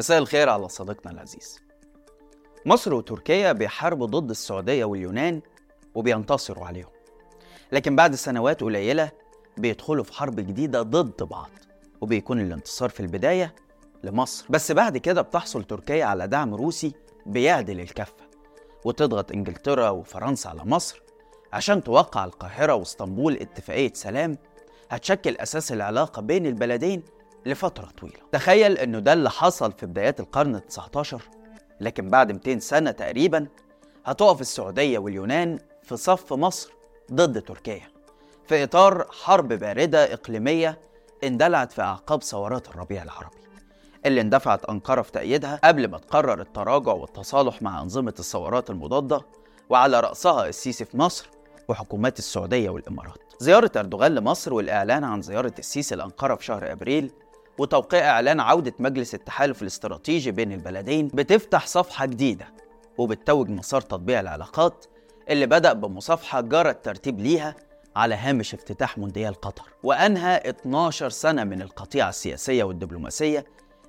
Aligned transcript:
مساء 0.00 0.18
الخير 0.18 0.48
على 0.48 0.68
صديقنا 0.68 1.12
العزيز. 1.12 1.60
مصر 2.66 2.94
وتركيا 2.94 3.52
بيحاربوا 3.52 4.06
ضد 4.06 4.30
السعودية 4.30 4.84
واليونان 4.84 5.40
وبينتصروا 5.94 6.66
عليهم. 6.66 6.90
لكن 7.72 7.96
بعد 7.96 8.14
سنوات 8.14 8.60
قليلة 8.60 9.10
بيدخلوا 9.56 10.04
في 10.04 10.12
حرب 10.12 10.36
جديدة 10.36 10.82
ضد 10.82 11.22
بعض 11.22 11.50
وبيكون 12.00 12.40
الانتصار 12.40 12.88
في 12.90 13.00
البداية 13.00 13.54
لمصر. 14.04 14.46
بس 14.50 14.72
بعد 14.72 14.96
كده 14.96 15.22
بتحصل 15.22 15.64
تركيا 15.64 16.04
على 16.04 16.28
دعم 16.28 16.54
روسي 16.54 16.92
بيعدل 17.26 17.80
الكفة 17.80 18.24
وتضغط 18.84 19.32
إنجلترا 19.32 19.88
وفرنسا 19.90 20.48
على 20.48 20.64
مصر 20.64 21.02
عشان 21.52 21.82
توقع 21.84 22.24
القاهرة 22.24 22.74
وإسطنبول 22.74 23.34
اتفاقية 23.34 23.92
سلام 23.94 24.38
هتشكل 24.90 25.36
أساس 25.36 25.72
العلاقة 25.72 26.22
بين 26.22 26.46
البلدين 26.46 27.02
لفترة 27.46 27.88
طويلة. 28.00 28.16
تخيل 28.32 28.78
أنه 28.78 28.98
ده 28.98 29.12
اللي 29.12 29.30
حصل 29.30 29.72
في 29.72 29.86
بدايات 29.86 30.20
القرن 30.20 30.54
ال 30.54 30.66
19 30.66 31.22
لكن 31.80 32.10
بعد 32.10 32.32
200 32.32 32.58
سنة 32.58 32.90
تقريبا 32.90 33.46
هتقف 34.06 34.40
السعودية 34.40 34.98
واليونان 34.98 35.58
في 35.82 35.96
صف 35.96 36.32
مصر 36.32 36.72
ضد 37.12 37.42
تركيا 37.42 37.88
في 38.48 38.62
إطار 38.64 39.06
حرب 39.22 39.48
باردة 39.48 40.12
إقليمية 40.12 40.78
اندلعت 41.24 41.72
في 41.72 41.82
أعقاب 41.82 42.22
ثورات 42.22 42.68
الربيع 42.68 43.02
العربي 43.02 43.36
اللي 44.06 44.20
اندفعت 44.20 44.64
أنقرة 44.64 45.02
في 45.02 45.12
تأييدها 45.12 45.60
قبل 45.64 45.88
ما 45.88 45.98
تقرر 45.98 46.40
التراجع 46.40 46.92
والتصالح 46.92 47.62
مع 47.62 47.82
أنظمة 47.82 48.14
الثورات 48.18 48.70
المضادة 48.70 49.20
وعلى 49.68 50.00
رأسها 50.00 50.48
السيسي 50.48 50.84
في 50.84 50.96
مصر 50.96 51.30
وحكومات 51.68 52.18
السعودية 52.18 52.70
والإمارات. 52.70 53.18
زيارة 53.38 53.70
أردوغان 53.76 54.14
لمصر 54.14 54.54
والإعلان 54.54 55.04
عن 55.04 55.22
زيارة 55.22 55.54
السيسي 55.58 55.94
لأنقرة 55.94 56.34
في 56.34 56.44
شهر 56.44 56.72
أبريل 56.72 57.12
وتوقيع 57.60 58.10
إعلان 58.10 58.40
عودة 58.40 58.74
مجلس 58.78 59.14
التحالف 59.14 59.62
الاستراتيجي 59.62 60.30
بين 60.30 60.52
البلدين 60.52 61.08
بتفتح 61.08 61.66
صفحة 61.66 62.06
جديدة 62.06 62.46
وبتتوج 62.98 63.50
مسار 63.50 63.80
تطبيع 63.80 64.20
العلاقات 64.20 64.86
اللي 65.30 65.46
بدأ 65.46 65.72
بمصافحة 65.72 66.40
جرى 66.40 66.70
الترتيب 66.70 67.20
ليها 67.20 67.56
على 67.96 68.14
هامش 68.14 68.54
افتتاح 68.54 68.98
مونديال 68.98 69.34
قطر. 69.34 69.68
وأنهى 69.82 70.36
12 70.36 71.08
سنة 71.10 71.44
من 71.44 71.62
القطيعة 71.62 72.08
السياسية 72.08 72.64
والدبلوماسية 72.64 73.44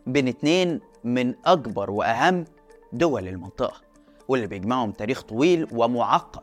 بين 0.07 0.27
اتنين 0.27 0.81
من 1.03 1.33
أكبر 1.45 1.91
وأهم 1.91 2.45
دول 2.93 3.27
المنطقة 3.27 3.81
واللي 4.27 4.47
بيجمعهم 4.47 4.91
تاريخ 4.91 5.21
طويل 5.21 5.67
ومعقد 5.71 6.41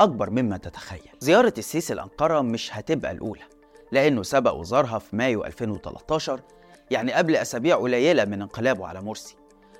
أكبر 0.00 0.30
مما 0.30 0.56
تتخيل. 0.56 1.10
زيارة 1.20 1.54
السيسي 1.58 1.94
لأنقرة 1.94 2.40
مش 2.40 2.70
هتبقى 2.76 3.10
الأولى 3.12 3.42
لأنه 3.92 4.22
سبق 4.22 4.54
وزارها 4.54 4.98
في 4.98 5.16
مايو 5.16 5.44
2013 5.44 6.40
يعني 6.90 7.12
قبل 7.12 7.36
أسابيع 7.36 7.76
قليلة 7.76 8.24
من 8.24 8.42
انقلابه 8.42 8.86
على 8.86 9.00
مرسي 9.02 9.36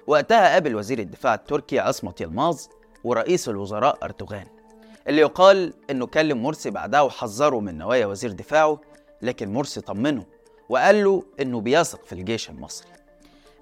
وقتها 0.06 0.52
قابل 0.52 0.76
وزير 0.76 0.98
الدفاع 0.98 1.34
التركي 1.34 1.78
عصمت 1.78 2.20
يلماظ 2.20 2.60
ورئيس 3.04 3.48
الوزراء 3.48 3.98
أردوغان 4.02 4.46
اللي 5.08 5.20
يقال 5.20 5.74
إنه 5.90 6.06
كلم 6.06 6.42
مرسي 6.42 6.70
بعدها 6.70 7.00
وحذره 7.00 7.60
من 7.60 7.78
نوايا 7.78 8.06
وزير 8.06 8.32
دفاعه 8.32 8.80
لكن 9.22 9.52
مرسي 9.52 9.80
طمنه 9.80 10.26
وقال 10.68 11.04
له 11.04 11.22
إنه 11.40 11.60
بيثق 11.60 12.04
في 12.04 12.12
الجيش 12.12 12.50
المصري. 12.50 12.88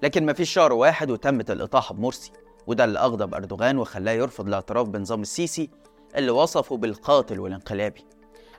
لكن 0.03 0.25
مفيش 0.25 0.49
شهر 0.49 0.73
واحد 0.73 1.11
وتمت 1.11 1.51
الإطاحة 1.51 1.95
بمرسي 1.95 2.31
وده 2.67 2.83
اللي 2.83 2.99
أغضب 2.99 3.33
أردوغان 3.33 3.77
وخلاه 3.77 4.11
يرفض 4.11 4.47
الاعتراف 4.47 4.87
بنظام 4.87 5.21
السيسي 5.21 5.69
اللي 6.15 6.31
وصفه 6.31 6.77
بالقاتل 6.77 7.39
والانقلابي 7.39 8.05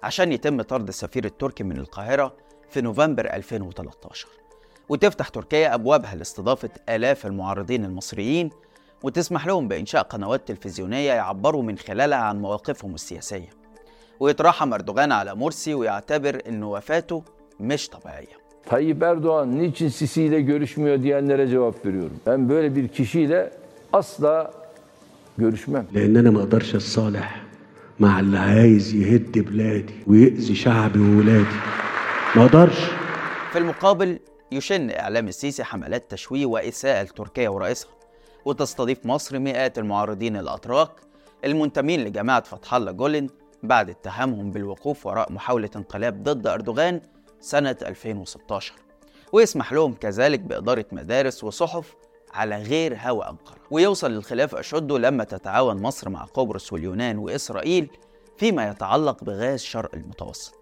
عشان 0.03 0.33
يتم 0.33 0.63
طرد 0.63 0.89
السفير 0.89 1.25
التركي 1.25 1.65
من 1.65 1.77
القاهرة 1.77 2.37
في 2.71 2.81
نوفمبر 2.81 3.35
2013 3.35 4.29
وتفتح 4.89 5.29
تركيا 5.29 5.75
أبوابها 5.75 6.15
لاستضافة 6.15 6.69
آلاف 6.89 7.27
المعارضين 7.27 7.85
المصريين 7.85 8.51
وتسمح 9.03 9.47
لهم 9.47 9.69
بإنشاء 9.69 10.03
قنوات 10.03 10.49
تلفزيونية 10.49 11.13
يعبروا 11.13 11.63
من 11.63 11.79
خلالها 11.79 12.19
عن 12.19 12.41
مواقفهم 12.41 12.95
السياسية 12.95 13.49
ويترحم 14.21 14.73
أردوغان 14.73 15.13
على 15.13 15.35
مرسي 15.35 15.75
ويعتبر 15.75 16.43
أن 16.49 16.63
وفاته 16.63 17.23
مش 17.61 17.89
طبيعية 17.89 18.47
Tayyip 18.71 19.03
Erdoğan 19.03 19.59
niçin 19.59 19.89
Sisi 19.89 20.23
ile 20.23 20.41
görüşmüyor 20.41 21.03
diyenlere 21.03 21.49
cevap 21.49 21.87
veriyorum. 21.87 22.17
Ben 22.27 22.49
böyle 22.49 22.77
bir 22.77 22.89
kişiyle 22.89 23.51
asla 23.93 24.51
görüşmem. 25.39 25.87
لأن 25.95 26.17
أنا 26.17 26.31
ما 26.31 26.41
أقدرش 26.43 26.71
أتصالح 26.75 27.29
مع 28.01 28.21
اللي 28.21 28.39
عايز 28.39 28.95
يهد 28.95 29.35
بلادي 29.49 29.95
ويأذي 30.07 30.55
شعبي 30.55 30.99
وولادي 30.99 31.57
ما 32.37 32.43
أقدرش 32.45 32.79
في 33.53 33.59
المقابل 33.59 34.19
يشن 34.57 34.91
إعلام 34.91 35.29
السيسي 35.29 35.65
حملات 35.65 36.11
تشويه 36.11 36.47
وإساءة 36.47 37.03
لتركيا 37.03 37.49
ورئيسها 37.49 37.91
وتستضيف 38.45 39.07
مصر 39.07 39.39
مئات 39.39 39.79
المعارضين 39.79 40.37
الأتراك 40.37 40.91
المنتمين 41.45 42.05
لجماعة 42.05 42.43
فتح 42.43 42.75
الله 42.75 42.93
جولن 42.93 43.29
بعد 43.63 43.91
اتهامهم 43.91 44.51
بالوقوف 44.51 45.07
وراء 45.07 45.33
محاولة 45.33 45.71
انقلاب 45.77 46.23
ضد 46.23 46.47
أردوغان 46.47 47.01
سنة 47.41 47.77
2016 47.83 48.75
ويسمح 49.33 49.73
لهم 49.73 49.95
كذلك 49.95 50.41
بإدارة 50.41 50.87
مدارس 50.93 51.45
وصحف 51.45 51.95
على 52.35 52.57
غير 52.57 52.97
هوى 53.01 53.25
أنقرة. 53.25 53.57
ويوصل 53.71 54.11
الخلاف 54.11 54.55
أشده 54.55 54.99
لما 54.99 55.25
تتعاون 55.25 55.83
مصر 55.83 56.09
مع 56.09 56.25
قبرص 56.25 56.73
واليونان 56.73 57.19
وإسرائيل 57.19 57.91
فيما 58.37 58.69
يتعلق 58.69 59.25
بغاز 59.25 59.61
شرق 59.61 59.95
المتوسط 59.95 60.55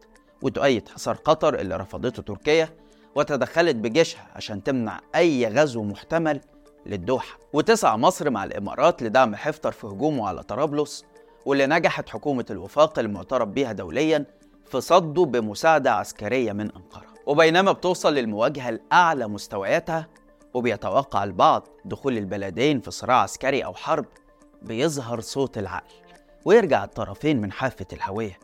وتؤيد 0.43 0.89
حصار 0.89 1.17
قطر 1.17 1.55
اللي 1.55 1.77
رفضته 1.77 2.23
تركيا 2.23 2.69
وتدخلت 3.15 3.77
بجيشها 3.77 4.27
عشان 4.35 4.63
تمنع 4.63 5.01
أي 5.15 5.49
غزو 5.49 5.83
محتمل 5.83 6.41
للدوحة. 6.87 7.39
وتسعى 7.53 7.99
مصر 7.99 8.31
مع 8.31 8.45
الإمارات 8.45 9.03
لدعم 9.03 9.35
حفتر 9.37 9.73
في 9.73 9.87
هجومه 9.87 10.29
على 10.29 10.43
طرابلس 10.43 11.05
واللي 11.47 11.67
نجحت 11.67 12.09
حكومة 12.09 12.45
الوفاق 12.51 12.99
المعترف 12.99 13.49
بها 13.49 13.73
دوليا 13.73 14.25
في 14.67 14.81
صده 14.81 15.25
بمساعدة 15.25 15.93
عسكرية 15.93 16.53
من 16.53 16.71
أنقرة. 16.73 17.07
وبينما 17.27 17.73
بتوصل 17.73 18.15
للمواجهة 18.15 18.69
الأعلى 18.69 19.29
مستوياتها 19.29 20.09
وبيتوقع 20.55 21.25
البعض 21.25 21.69
دخول 21.85 22.19
البلدين 22.19 22.81
في 22.81 22.91
صراع 22.91 23.23
عسكري 23.23 23.65
أو 23.65 23.75
حرب 23.75 24.05
بيظهر 24.63 25.21
صوت 25.21 25.59
العقل. 25.59 25.95
ويرجع 26.45 26.85
الطرفين 26.85 27.41
من 27.41 27.53
حافة 27.53 27.87
الهوية 27.93 28.39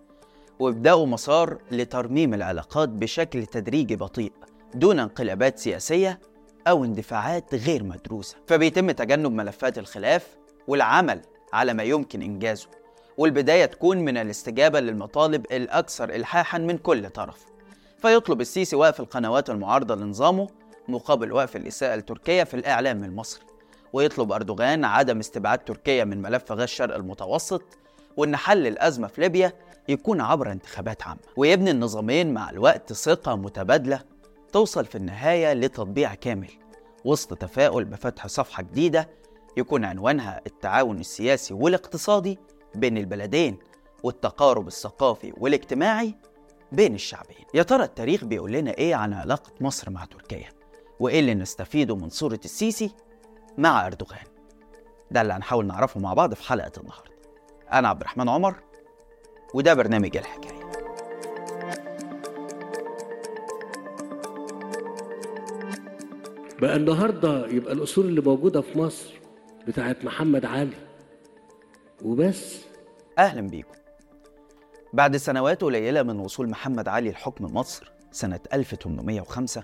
ويبدأوا 0.59 1.07
مسار 1.07 1.59
لترميم 1.71 2.35
العلاقات 2.35 2.89
بشكل 2.89 3.47
تدريجي 3.47 3.97
بطيء. 3.97 4.33
دون 4.75 4.99
انقلابات 4.99 5.59
سياسية 5.59 6.21
أو 6.69 6.85
اندفاعات 6.85 7.55
غير 7.55 7.85
مدروسة. 7.85 8.37
فبيتم 8.47 8.91
تجنب 8.91 9.33
ملفات 9.33 9.79
الخلاف 9.79 10.27
والعمل 10.69 11.21
على 11.53 11.75
ما 11.75 11.83
يمكن 11.83 12.23
إنجازه 12.23 12.69
والبداية 13.19 13.65
تكون 13.65 13.99
من 13.99 14.17
الاستجابة 14.17 14.81
للمطالب 14.81 15.47
الأكثر 15.53 16.15
إلحاحا 16.15 16.59
من 16.59 16.79
كل 16.79 17.11
طرف. 17.11 17.45
فيطلب 18.03 18.41
السيسي 18.41 18.77
وقف 18.77 19.01
القنوات 19.01 19.51
المعارضة 19.51 19.95
لنظامه 19.95 20.49
مقابل 20.89 21.33
وقف 21.33 21.57
الإساءة 21.57 21.97
لتركيا 21.97 22.45
في 22.45 22.55
الإعلام 22.55 23.05
المصري 23.05 23.43
ويطلب 23.93 24.33
أردوغان 24.33 24.85
عدم 24.85 25.19
استبعاد 25.19 25.59
تركيا 25.59 26.05
من 26.05 26.23
ملف 26.23 26.53
غاز 26.53 26.69
شرق 26.69 26.95
المتوسط 26.95 27.63
وإن 28.17 28.37
حل 28.37 28.67
الأزمة 28.67 29.07
في 29.07 29.21
ليبيا 29.21 29.53
يكون 29.89 30.21
عبر 30.21 30.53
انتخابات 30.53 31.03
عامة. 31.03 31.21
ويبني 31.37 31.71
النظامين 31.71 32.35
مع 32.35 32.51
الوقت 32.51 32.93
ثقة 32.93 33.37
متبادلة 33.37 34.01
توصل 34.51 34.85
في 34.85 34.95
النهاية 34.95 35.53
لتطبيع 35.53 36.15
كامل 36.15 36.51
وسط 37.05 37.35
تفاؤل 37.35 37.85
بفتح 37.85 38.27
صفحة 38.27 38.63
جديدة 38.63 39.09
يكون 39.57 39.85
عنوانها 39.85 40.41
التعاون 40.47 41.01
السياسي 41.01 41.55
والاقتصادي 41.55 42.39
بين 42.75 42.99
البلدين 42.99 43.59
والتقارب 44.03 44.67
الثقافي 44.67 45.33
والاجتماعي 45.37 46.15
بين 46.73 46.95
الشعبين. 46.95 47.45
يا 47.55 47.63
ترى 47.63 47.85
التاريخ 47.85 48.25
بيقول 48.25 48.53
لنا 48.53 48.71
إيه 48.71 48.95
عن 48.95 49.13
علاقة 49.13 49.53
مصر 49.61 49.91
مع 49.91 50.05
تركيا؟ 50.05 50.49
وإيه 51.01 51.21
اللي 51.21 51.35
نستفيده 51.35 51.97
من 51.97 52.09
صورة 52.09 52.41
السيسي 52.45 52.91
مع 53.59 53.87
أردوغان؟ 53.87 54.25
ده 55.11 55.21
اللي 55.21 55.33
هنحاول 55.33 55.67
نعرفه 55.67 56.01
مع 56.01 56.15
بعض 56.15 56.35
في 56.35 56.43
حلقة 56.49 56.73
النهاردة. 56.81 57.11
أنا 57.73 57.89
عبد 57.89 58.01
الرحمن 58.01 58.29
عمر 58.29 58.55
وده 59.55 59.75
برنامج 59.75 60.17
الحكاية. 60.17 60.60
بقى 66.61 66.77
النهارده 66.77 67.47
يبقى 67.47 67.73
الأصول 67.73 68.07
اللي 68.07 68.21
موجودة 68.21 68.61
في 68.61 68.79
مصر 68.79 69.15
بتاعت 69.69 70.05
محمد 70.05 70.45
علي. 70.45 70.77
وبس. 72.05 72.61
أهلا 73.19 73.41
بيكم. 73.41 73.75
بعد 74.93 75.17
سنوات 75.17 75.63
قليلة 75.65 76.03
من 76.03 76.21
وصول 76.21 76.49
محمد 76.51 76.89
علي 76.89 77.11
لحكم 77.11 77.45
مصر 77.45 77.93
سنة 78.13 78.41
1805 78.53 79.63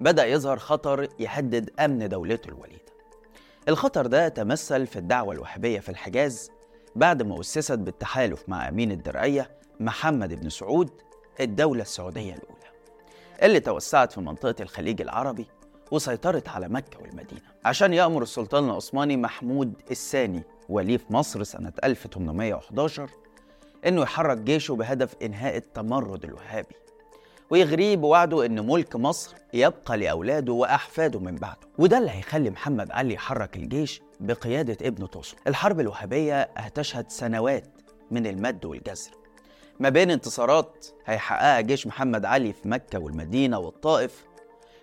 بدأ 0.00 0.26
يظهر 0.26 0.58
خطر 0.58 1.08
يهدد 1.18 1.70
أمن 1.80 2.08
دولته 2.08 2.48
الوليدة. 2.48 2.82
الخطر 3.68 4.06
ده 4.06 4.28
تمثل 4.28 4.86
في 4.86 4.96
الدعوة 4.98 5.34
الوهابية 5.34 5.80
في 5.80 5.88
الحجاز 5.88 6.50
بعد 6.96 7.22
ما 7.22 7.40
أسست 7.40 7.72
بالتحالف 7.78 8.44
مع 8.48 8.68
أمين 8.68 8.92
الدرعية 8.92 9.50
محمد 9.80 10.34
بن 10.40 10.48
سعود 10.48 10.90
الدولة 11.40 11.82
السعودية 11.82 12.34
الأولى 12.34 12.62
اللي 13.42 13.60
توسعت 13.60 14.12
في 14.12 14.20
منطقة 14.20 14.62
الخليج 14.62 15.00
العربي 15.00 15.46
وسيطرت 15.92 16.48
على 16.48 16.68
مكة 16.68 17.00
والمدينة. 17.00 17.40
عشان 17.64 17.92
يأمر 17.92 18.22
السلطان 18.22 18.64
العثماني 18.64 19.16
محمود 19.16 19.72
الثاني 19.90 20.42
وليه 20.68 20.96
في 20.96 21.12
مصر 21.12 21.42
سنة 21.42 21.72
1811 21.84 23.10
إنه 23.86 24.02
يحرك 24.02 24.38
جيشه 24.38 24.74
بهدف 24.74 25.14
إنهاء 25.22 25.56
التمرد 25.56 26.24
الوهابي 26.24 26.74
ويغريه 27.50 27.96
بوعده 27.96 28.46
إن 28.46 28.66
ملك 28.66 28.96
مصر 28.96 29.34
يبقى 29.54 29.96
لأولاده 29.96 30.52
وأحفاده 30.52 31.20
من 31.20 31.34
بعده. 31.34 31.68
وده 31.78 31.98
اللي 31.98 32.10
هيخلي 32.10 32.50
محمد 32.50 32.90
علي 32.90 33.14
يحرك 33.14 33.56
الجيش 33.56 34.02
بقيادة 34.20 34.86
ابنه 34.88 35.06
توسن 35.06 35.36
الحرب 35.46 35.80
الوهابية 35.80 36.50
هتشهد 36.56 37.10
سنوات 37.10 37.64
من 38.10 38.26
المد 38.26 38.64
والجزر. 38.64 39.10
ما 39.80 39.88
بين 39.88 40.10
انتصارات 40.10 40.86
هيحققها 41.06 41.60
جيش 41.60 41.86
محمد 41.86 42.24
علي 42.24 42.52
في 42.52 42.68
مكة 42.68 42.98
والمدينة 42.98 43.58
والطائف 43.58 44.24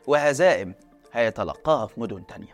وهزائم 0.08 0.74
هيتلقاها 1.14 1.88
في 1.88 2.00
مدن 2.00 2.26
تانية. 2.26 2.54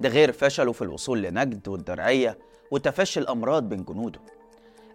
ده 0.00 0.08
غير 0.08 0.32
فشله 0.32 0.72
في 0.72 0.82
الوصول 0.82 1.22
لنجد 1.22 1.68
والدرعية 1.68 2.38
وتفشي 2.70 3.20
الأمراض 3.20 3.68
بين 3.68 3.84
جنوده. 3.84 4.20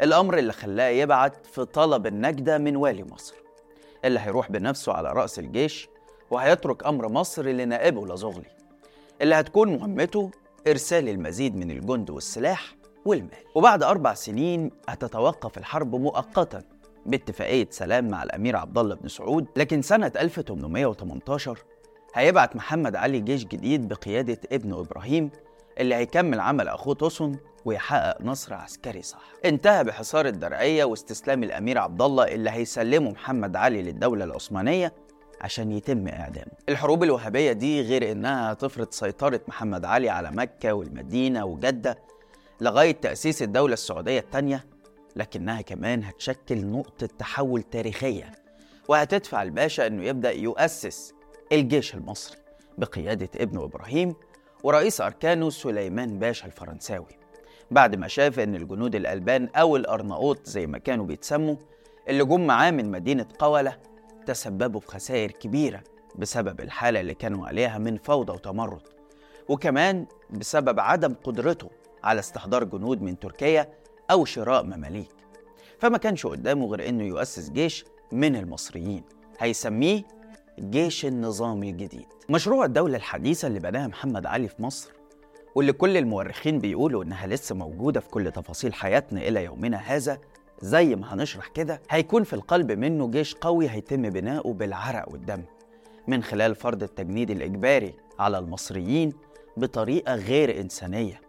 الأمر 0.01 0.37
اللي 0.37 0.53
خلاه 0.53 0.87
يبعت 0.87 1.45
في 1.45 1.65
طلب 1.65 2.07
النجدة 2.07 2.57
من 2.57 2.75
والي 2.75 3.03
مصر 3.03 3.35
اللي 4.05 4.19
هيروح 4.19 4.51
بنفسه 4.51 4.93
على 4.93 5.11
رأس 5.13 5.39
الجيش 5.39 5.89
وهيترك 6.31 6.85
أمر 6.85 7.09
مصر 7.09 7.45
لنائبه 7.45 8.07
لزغلي 8.07 8.49
اللي 9.21 9.35
هتكون 9.35 9.73
مهمته 9.77 10.31
إرسال 10.67 11.09
المزيد 11.09 11.55
من 11.55 11.71
الجند 11.71 12.09
والسلاح 12.09 12.75
والمال. 13.05 13.43
وبعد 13.55 13.83
أربع 13.83 14.13
سنين 14.13 14.71
هتتوقف 14.89 15.57
الحرب 15.57 15.95
مؤقتا 15.95 16.63
باتفاقية 17.05 17.67
سلام 17.71 18.07
مع 18.09 18.23
الأمير 18.23 18.55
عبد 18.55 18.77
الله 18.77 18.95
بن 18.95 19.07
سعود 19.07 19.45
لكن 19.55 19.81
سنة 19.81 20.11
1818 20.19 21.59
هيبعت 22.17 22.55
محمد 22.55 22.95
علي 22.95 23.19
جيش 23.19 23.45
جديد 23.45 23.87
بقيادة 23.87 24.37
ابنه 24.51 24.79
إبراهيم 24.79 25.29
اللي 25.79 25.95
هيكمل 25.95 26.39
عمل 26.39 26.67
أخوه 26.67 26.95
توسن 26.95 27.35
ويحقق 27.65 28.21
نصر 28.21 28.53
عسكري 28.53 29.01
صح. 29.01 29.19
انتهى 29.45 29.83
بحصار 29.83 30.25
الدرعية 30.25 30.83
واستسلام 30.83 31.43
الأمير 31.43 31.77
عبد 31.77 32.01
الله 32.01 32.23
اللي 32.23 32.49
هيسلمه 32.49 33.11
محمد 33.11 33.55
علي 33.55 33.81
للدولة 33.81 34.25
العثمانية 34.25 34.93
عشان 35.41 35.71
يتم 35.71 36.07
إعدامه. 36.07 36.51
الحروب 36.69 37.03
الوهابية 37.03 37.51
دي 37.51 37.81
غير 37.81 38.11
إنها 38.11 38.51
هتفرض 38.51 38.91
سيطرة 38.91 39.41
محمد 39.47 39.85
علي 39.85 40.09
على 40.09 40.31
مكة 40.31 40.73
والمدينة 40.73 41.45
وجدة 41.45 41.97
لغاية 42.61 42.91
تأسيس 42.91 43.41
الدولة 43.41 43.73
السعودية 43.73 44.19
الثانية 44.19 44.65
لكنها 45.15 45.61
كمان 45.61 46.03
هتشكل 46.03 46.65
نقطة 46.65 47.07
تحول 47.19 47.63
تاريخية 47.63 48.31
وهتدفع 48.87 49.43
الباشا 49.43 49.87
إنه 49.87 50.03
يبدأ 50.03 50.31
يؤسس 50.31 51.13
الجيش 51.51 51.95
المصري 51.95 52.37
بقيادة 52.77 53.29
ابنه 53.35 53.63
إبراهيم 53.63 54.15
ورئيس 54.63 55.01
أركانه 55.01 55.49
سليمان 55.49 56.19
باشا 56.19 56.45
الفرنساوي. 56.45 57.17
بعد 57.71 57.95
ما 57.95 58.07
شاف 58.07 58.39
إن 58.39 58.55
الجنود 58.55 58.95
الألبان 58.95 59.49
أو 59.55 59.75
الأرناؤوط 59.75 60.45
زي 60.45 60.67
ما 60.67 60.77
كانوا 60.77 61.05
بيتسموا 61.05 61.55
اللي 62.09 62.25
جم 62.25 62.47
معاه 62.47 62.71
من 62.71 62.91
مدينة 62.91 63.25
قولة 63.39 63.77
تسببوا 64.25 64.79
في 64.79 64.87
خسائر 64.87 65.31
كبيرة 65.31 65.83
بسبب 66.15 66.61
الحالة 66.61 66.99
اللي 66.99 67.13
كانوا 67.13 67.47
عليها 67.47 67.77
من 67.77 67.97
فوضى 67.97 68.33
وتمرد 68.33 68.81
وكمان 69.49 70.05
بسبب 70.29 70.79
عدم 70.79 71.13
قدرته 71.23 71.69
على 72.03 72.19
استحضار 72.19 72.63
جنود 72.63 73.01
من 73.01 73.19
تركيا 73.19 73.69
أو 74.11 74.25
شراء 74.25 74.63
مماليك. 74.63 75.11
فما 75.79 75.97
كانش 75.97 76.25
قدامه 76.25 76.67
غير 76.67 76.89
إنه 76.89 77.03
يؤسس 77.03 77.49
جيش 77.49 77.85
من 78.11 78.35
المصريين 78.35 79.03
هيسميه 79.39 80.03
جيش 80.59 81.05
النظام 81.05 81.63
الجديد. 81.63 82.05
مشروع 82.29 82.65
الدولة 82.65 82.97
الحديثة 82.97 83.47
اللي 83.47 83.59
بناها 83.59 83.87
محمد 83.87 84.25
علي 84.25 84.47
في 84.47 84.61
مصر 84.61 84.91
واللي 85.55 85.73
كل 85.73 85.97
المؤرخين 85.97 86.59
بيقولوا 86.59 87.03
إنها 87.03 87.27
لسه 87.27 87.55
موجودة 87.55 87.99
في 87.99 88.09
كل 88.09 88.31
تفاصيل 88.31 88.73
حياتنا 88.73 89.21
إلى 89.27 89.43
يومنا 89.43 89.77
هذا 89.77 90.19
زي 90.61 90.95
ما 90.95 91.13
هنشرح 91.13 91.47
كده 91.47 91.81
هيكون 91.89 92.23
في 92.23 92.33
القلب 92.33 92.71
منه 92.71 93.07
جيش 93.07 93.35
قوي 93.35 93.69
هيتم 93.69 94.09
بناؤه 94.09 94.53
بالعرق 94.53 95.11
والدم 95.11 95.43
من 96.07 96.23
خلال 96.23 96.55
فرض 96.55 96.83
التجنيد 96.83 97.31
الإجباري 97.31 97.93
على 98.19 98.37
المصريين 98.39 99.13
بطريقة 99.57 100.15
غير 100.15 100.61
إنسانية. 100.61 101.21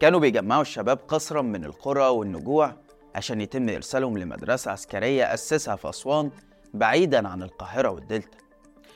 كانوا 0.00 0.20
بيجمعوا 0.20 0.62
الشباب 0.62 0.98
قسرا 1.08 1.42
من 1.42 1.64
القرى 1.64 2.08
والنجوع 2.08 2.76
عشان 3.14 3.40
يتم 3.40 3.68
إرسالهم 3.68 4.18
لمدرسة 4.18 4.70
عسكرية 4.70 5.34
أسسها 5.34 5.76
في 5.76 5.88
أسوان 5.88 6.30
بعيدا 6.74 7.28
عن 7.28 7.42
القاهرة 7.42 7.88
والدلتا. 7.90 8.38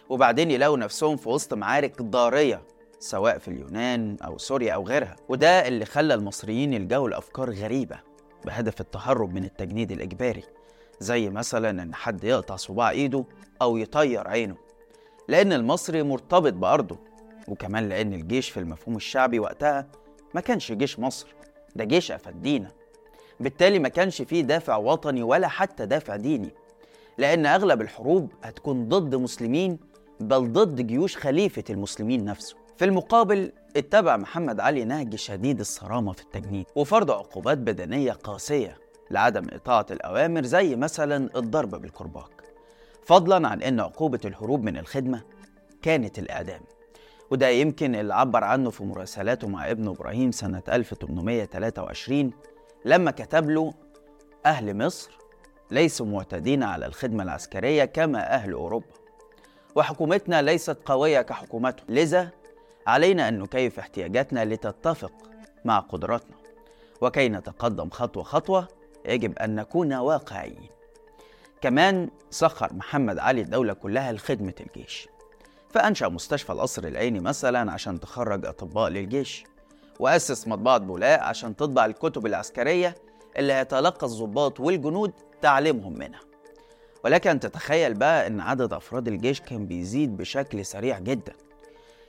وبعدين 0.08 0.50
يلاقوا 0.50 0.76
نفسهم 0.78 1.16
في 1.16 1.28
وسط 1.28 1.54
معارك 1.54 2.02
ضارية 2.02 2.62
سواء 3.00 3.38
في 3.38 3.48
اليونان 3.48 4.16
أو 4.24 4.38
سوريا 4.38 4.72
أو 4.72 4.86
غيرها. 4.86 5.16
وده 5.28 5.68
اللي 5.68 5.84
خلى 5.84 6.14
المصريين 6.14 6.72
يلجأوا 6.72 7.08
لأفكار 7.08 7.50
غريبة 7.50 7.96
بهدف 8.44 8.80
التهرب 8.80 9.34
من 9.34 9.44
التجنيد 9.44 9.92
الإجباري 9.92 10.42
زي 11.00 11.30
مثلا 11.30 11.82
إن 11.82 11.94
حد 11.94 12.24
يقطع 12.24 12.56
صباع 12.56 12.90
إيده 12.90 13.24
أو 13.62 13.76
يطير 13.76 14.28
عينه 14.28 14.56
لأن 15.28 15.52
المصري 15.52 16.02
مرتبط 16.02 16.52
بأرضه 16.52 16.98
وكمان 17.48 17.88
لأن 17.88 18.12
الجيش 18.14 18.50
في 18.50 18.60
المفهوم 18.60 18.96
الشعبي 18.96 19.38
وقتها 19.38 19.86
ما 20.34 20.40
كانش 20.40 20.72
جيش 20.72 20.98
مصر 20.98 21.26
ده 21.76 21.84
جيش 21.84 22.10
أفدينا 22.12 22.70
بالتالي 23.40 23.78
ما 23.78 23.88
كانش 23.88 24.22
فيه 24.22 24.40
دافع 24.42 24.76
وطني 24.76 25.22
ولا 25.22 25.48
حتى 25.48 25.86
دافع 25.86 26.16
ديني 26.16 26.50
لأن 27.18 27.46
أغلب 27.46 27.80
الحروب 27.80 28.32
هتكون 28.42 28.88
ضد 28.88 29.14
مسلمين 29.14 29.78
بل 30.20 30.52
ضد 30.52 30.86
جيوش 30.86 31.16
خليفة 31.16 31.64
المسلمين 31.70 32.24
نفسه. 32.24 32.56
في 32.76 32.84
المقابل 32.84 33.52
اتبع 33.76 34.16
محمد 34.16 34.60
علي 34.60 34.84
نهج 34.84 35.14
شديد 35.14 35.60
الصرامة 35.60 36.12
في 36.12 36.22
التجنيد 36.22 36.66
وفرض 36.74 37.10
عقوبات 37.10 37.58
بدنية 37.58 38.12
قاسية 38.12 38.78
لعدم 39.10 39.46
إطاعة 39.52 39.86
الأوامر 39.90 40.44
زي 40.44 40.76
مثلا 40.76 41.38
الضرب 41.38 41.70
بالكرباج. 41.70 42.28
فضلا 43.04 43.48
عن 43.48 43.62
أن 43.62 43.80
عقوبة 43.80 44.20
الهروب 44.24 44.62
من 44.64 44.76
الخدمة 44.76 45.22
كانت 45.82 46.18
الإعدام. 46.18 46.60
وده 47.30 47.48
يمكن 47.48 47.94
اللي 47.94 48.14
عبر 48.14 48.44
عنه 48.44 48.70
في 48.70 48.84
مراسلاته 48.84 49.48
مع 49.48 49.70
ابنه 49.70 49.90
إبراهيم 49.90 50.32
سنة 50.32 50.62
1823 50.68 52.30
لما 52.84 53.10
كتب 53.10 53.50
له 53.50 53.74
أهل 54.46 54.76
مصر 54.76 55.18
ليسوا 55.70 56.06
معتادين 56.06 56.62
على 56.62 56.86
الخدمة 56.86 57.22
العسكرية 57.22 57.84
كما 57.84 58.34
أهل 58.34 58.52
أوروبا. 58.52 59.03
وحكومتنا 59.74 60.42
ليست 60.42 60.78
قوية 60.84 61.22
كحكومتهم. 61.22 61.86
لذا 61.88 62.30
علينا 62.86 63.28
أن 63.28 63.38
نكيف 63.38 63.78
احتياجاتنا 63.78 64.44
لتتفق 64.44 65.12
مع 65.64 65.78
قدراتنا. 65.78 66.36
وكي 67.00 67.28
نتقدم 67.28 67.90
خطوة 67.90 68.22
خطوة 68.22 68.68
يجب 69.06 69.38
أن 69.38 69.54
نكون 69.54 69.94
واقعيين. 69.94 70.68
كمان 71.60 72.10
سخر 72.30 72.72
محمد 72.72 73.18
علي 73.18 73.40
الدولة 73.40 73.72
كلها 73.72 74.12
لخدمة 74.12 74.54
الجيش. 74.60 75.08
فأنشأ 75.70 76.06
مستشفى 76.06 76.52
القصر 76.52 76.84
العيني 76.84 77.20
مثلا 77.20 77.72
عشان 77.72 78.00
تخرج 78.00 78.46
أطباء 78.46 78.88
للجيش. 78.88 79.44
وأسس 80.00 80.48
مطبعة 80.48 80.78
بولاق 80.78 81.20
عشان 81.22 81.56
تطبع 81.56 81.84
الكتب 81.84 82.26
العسكرية 82.26 82.94
اللي 83.36 83.52
هيتلقى 83.52 84.06
الضباط 84.06 84.60
والجنود 84.60 85.12
تعليمهم 85.42 85.92
منها. 85.92 86.20
ولكن 87.04 87.40
تتخيل 87.40 87.94
بقى 87.94 88.26
أن 88.26 88.40
عدد 88.40 88.72
أفراد 88.72 89.08
الجيش 89.08 89.40
كان 89.40 89.66
بيزيد 89.66 90.16
بشكل 90.16 90.64
سريع 90.64 90.98
جدا. 90.98 91.32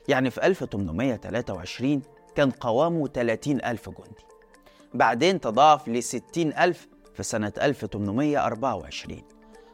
يعني 0.07 0.29
في 0.29 0.47
1823 0.47 2.01
كان 2.35 2.51
قوامه 2.51 3.07
30 3.07 3.65
ألف 3.65 3.89
جندي. 3.89 4.25
بعدين 4.93 5.41
تضاعف 5.41 5.87
ل 5.87 6.03
60 6.03 6.23
ألف 6.37 6.87
في 7.13 7.23
سنة 7.23 7.53
1824 7.61 9.21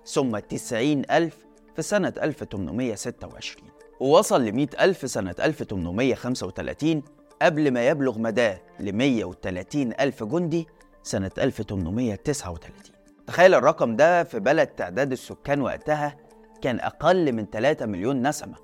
ثم 0.06 0.40
90 0.40 1.02
ألف 1.12 1.38
في 1.76 1.82
سنة 1.82 2.14
1826 2.22 3.70
ووصل 4.00 4.46
ل 4.46 4.52
100 4.52 4.68
ألف 4.82 5.10
سنة 5.12 5.36
1835 5.40 7.04
قبل 7.42 7.72
ما 7.72 7.88
يبلغ 7.88 8.20
مداه 8.20 8.62
ل 8.80 8.92
130 8.92 9.94
ألف 10.00 10.24
جندي 10.24 10.68
سنة 11.04 11.32
1839 11.38 13.01
تخيل 13.32 13.54
الرقم 13.56 13.96
ده 13.96 14.24
في 14.24 14.40
بلد 14.40 14.68
تعداد 14.68 15.12
السكان 15.12 15.62
وقتها 15.62 16.18
كان 16.62 16.80
أقل 16.80 17.32
من 17.32 17.46
3 17.46 17.86
مليون 17.86 18.28
نسمة 18.28 18.56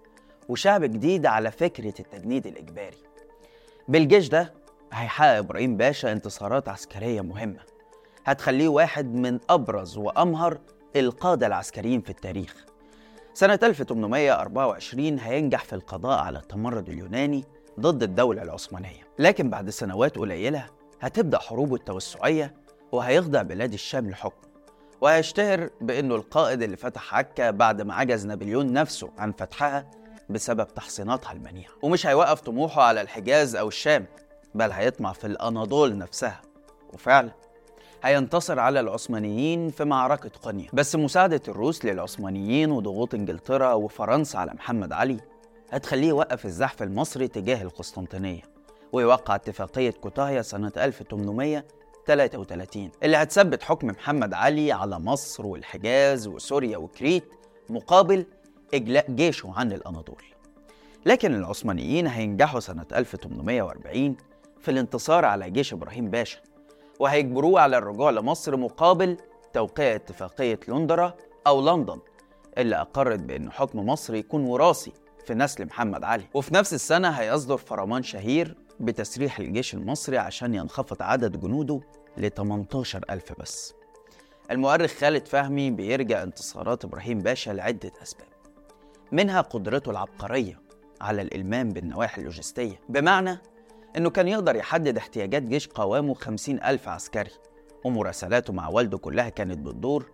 وشعب 0.49 0.83
جديد 0.83 1.25
على 1.25 1.51
فكرة 1.51 1.93
التجنيد 1.99 2.47
الإجباري. 2.47 2.97
بالجيش 3.87 4.29
ده 4.29 4.53
هيحقق 4.93 5.37
إبراهيم 5.37 5.77
باشا 5.77 6.11
انتصارات 6.11 6.69
عسكرية 6.69 7.21
مهمة 7.21 7.59
هتخليه 8.25 8.67
واحد 8.67 9.13
من 9.13 9.39
أبرز 9.49 9.97
وأمهر 9.97 10.57
القادة 10.95 11.47
العسكريين 11.47 12.01
في 12.01 12.09
التاريخ. 12.09 12.65
سنة 13.33 13.59
1824 13.63 15.19
هينجح 15.19 15.63
في 15.63 15.73
القضاء 15.73 16.19
على 16.19 16.39
التمرد 16.39 16.89
اليوناني 16.89 17.43
ضد 17.79 18.03
الدولة 18.03 18.43
العثمانية. 18.43 19.07
لكن 19.19 19.49
بعد 19.49 19.69
سنوات 19.69 20.17
قليلة 20.17 20.65
هتبدأ 21.01 21.39
حروبه 21.39 21.75
التوسعية 21.75 22.53
وهيخضع 22.91 23.41
بلاد 23.41 23.73
الشام 23.73 24.09
لحكمه 24.09 24.46
وهيشتهر 25.01 25.69
بأنه 25.81 26.15
القائد 26.15 26.61
اللي 26.61 26.77
فتح 26.77 27.15
عكا 27.15 27.51
بعد 27.51 27.81
ما 27.81 27.93
عجز 27.93 28.25
نابليون 28.25 28.73
نفسه 28.73 29.09
عن 29.17 29.31
فتحها 29.31 29.91
بسبب 30.29 30.67
تحصيناتها 30.67 31.31
المنيعة. 31.31 31.71
ومش 31.81 32.07
هيوقف 32.07 32.41
طموحه 32.41 32.81
على 32.81 33.01
الحجاز 33.01 33.55
أو 33.55 33.67
الشام 33.67 34.05
بل 34.55 34.71
هيطمع 34.71 35.13
في 35.13 35.27
الأناضول 35.27 35.97
نفسها. 35.97 36.41
وفعلا 36.93 37.31
هينتصر 38.03 38.59
على 38.59 38.79
العثمانيين 38.79 39.69
في 39.69 39.85
معركة 39.85 40.29
قنية 40.41 40.67
بس 40.73 40.95
مساعدة 40.95 41.41
الروس 41.47 41.85
للعثمانيين 41.85 42.71
وضغوط 42.71 43.13
إنجلترا 43.13 43.73
وفرنسا 43.73 44.37
على 44.37 44.53
محمد 44.53 44.91
علي 44.93 45.17
هتخليه 45.71 46.07
يوقف 46.07 46.45
الزحف 46.45 46.83
المصري 46.83 47.27
تجاه 47.27 47.61
القسطنطينية 47.61 48.41
ويوقع 48.91 49.35
اتفاقية 49.35 49.91
كوتاهيا 49.91 50.41
سنة 50.41 50.71
1833 52.09 52.91
اللي 53.03 53.17
هتثبت 53.17 53.63
حكم 53.63 53.87
محمد 53.87 54.33
علي 54.33 54.71
على 54.71 54.99
مصر 54.99 55.45
والحجاز 55.45 56.27
وسوريا 56.27 56.77
وكريت 56.77 57.23
مقابل 57.69 58.25
إجلاء 58.73 59.11
جيشه 59.11 59.53
عن 59.55 59.71
الأناضول. 59.71 60.23
لكن 61.05 61.35
العثمانيين 61.35 62.07
هينجحوا 62.07 62.59
سنة 62.59 62.85
1840 62.95 64.15
في 64.59 64.71
الانتصار 64.71 65.25
على 65.25 65.49
جيش 65.49 65.73
إبراهيم 65.73 66.09
باشا 66.09 66.39
وهيجبروه 66.99 67.61
على 67.61 67.77
الرجوع 67.77 68.09
لمصر 68.09 68.57
مقابل 68.57 69.17
توقيع 69.53 69.95
اتفاقية 69.95 70.59
لندرا 70.67 71.13
أو 71.47 71.61
لندن 71.61 71.99
اللي 72.57 72.75
أقرت 72.75 73.19
بأن 73.19 73.51
حكم 73.51 73.79
مصر 73.79 74.15
يكون 74.15 74.45
وراثي 74.45 74.91
في 75.25 75.33
نسل 75.33 75.65
محمد 75.65 76.03
علي. 76.03 76.23
وفي 76.33 76.53
نفس 76.53 76.73
السنة 76.73 77.09
هيصدر 77.09 77.57
فرمان 77.57 78.03
شهير 78.03 78.55
بتسريح 78.79 79.39
الجيش 79.39 79.73
المصري 79.73 80.17
عشان 80.17 80.53
ينخفض 80.55 81.01
عدد 81.01 81.39
جنوده 81.39 81.81
ل 82.17 82.29
18 82.29 83.05
ألف 83.09 83.33
بس. 83.39 83.73
المؤرخ 84.51 84.91
خالد 84.91 85.27
فهمي 85.27 85.71
بيرجع 85.71 86.23
انتصارات 86.23 86.85
إبراهيم 86.85 87.19
باشا 87.19 87.51
لعدة 87.51 87.91
أسباب. 88.03 88.27
منها 89.11 89.41
قدرته 89.41 89.91
العبقرية 89.91 90.59
على 91.01 91.21
الإلمام 91.21 91.69
بالنواحي 91.69 92.21
اللوجستية 92.21 92.79
بمعنى 92.89 93.37
إنه 93.97 94.09
كان 94.09 94.27
يقدر 94.27 94.55
يحدد 94.55 94.97
احتياجات 94.97 95.43
جيش 95.43 95.67
قوامه 95.67 96.13
50 96.13 96.63
ألف 96.63 96.87
عسكري 96.87 97.31
ومراسلاته 97.83 98.53
مع 98.53 98.67
والده 98.67 98.97
كلها 98.97 99.29
كانت 99.29 99.57
بتدور 99.57 100.11